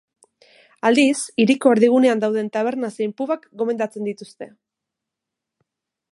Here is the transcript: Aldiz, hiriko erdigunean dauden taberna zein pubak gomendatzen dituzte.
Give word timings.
Aldiz, 0.87 1.17
hiriko 1.43 1.73
erdigunean 1.75 2.23
dauden 2.23 2.49
taberna 2.57 2.89
zein 2.95 3.13
pubak 3.19 3.45
gomendatzen 3.61 4.09
dituzte. 4.09 4.49